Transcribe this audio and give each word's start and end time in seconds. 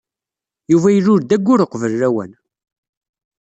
Yuba 0.71 0.89
ilul-d 0.91 1.29
ayyur 1.35 1.59
uqbel 1.65 1.93
lawan. 1.99 2.31